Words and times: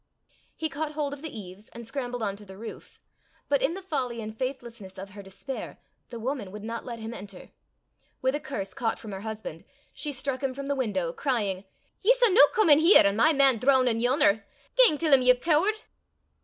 He 0.57 0.67
caught 0.67 0.93
hold 0.93 1.13
of 1.13 1.21
the 1.21 1.29
eaves, 1.29 1.69
and 1.69 1.85
scrambled 1.85 2.23
on 2.23 2.35
to 2.37 2.43
the 2.43 2.57
roof. 2.57 2.99
But 3.49 3.61
in 3.61 3.75
the 3.75 3.83
folly 3.83 4.19
and 4.19 4.35
faithlessness 4.35 4.97
of 4.97 5.11
her 5.11 5.21
despair, 5.21 5.77
the 6.09 6.19
woman 6.19 6.51
would 6.51 6.63
not 6.63 6.83
let 6.85 6.97
him 6.97 7.13
enter. 7.13 7.51
With 8.19 8.33
a 8.33 8.39
curse 8.39 8.73
caught 8.73 8.97
from 8.97 9.11
her 9.11 9.21
husband, 9.21 9.63
she 9.93 10.11
struck 10.11 10.41
him 10.41 10.55
from 10.55 10.67
the 10.67 10.73
window, 10.75 11.13
crying, 11.13 11.65
"Ye 12.01 12.13
s' 12.13 12.23
no 12.31 12.47
come 12.47 12.71
in 12.71 12.79
here, 12.79 13.03
an' 13.05 13.15
my 13.15 13.31
man 13.31 13.59
droonin' 13.59 13.99
yon'er! 14.01 14.43
Gang 14.75 14.97
till 14.97 15.13
'im, 15.13 15.21
ye 15.21 15.35
cooard!" 15.35 15.83